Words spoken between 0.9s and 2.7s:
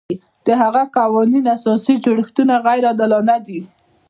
قوانین او اساسي جوړښتونه